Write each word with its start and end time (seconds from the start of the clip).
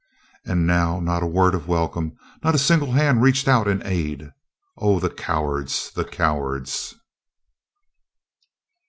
And 0.45 0.65
now 0.65 0.99
not 0.99 1.21
a 1.21 1.27
word 1.27 1.53
of 1.53 1.67
welcome, 1.67 2.17
not 2.43 2.55
a 2.55 2.57
single 2.57 2.93
hand 2.93 3.21
reached 3.21 3.47
out 3.47 3.67
in 3.67 3.85
aid. 3.85 4.31
Oh! 4.75 4.99
the 4.99 5.11
cowards! 5.11 5.91
the 5.93 6.03
cowards!" 6.05 6.95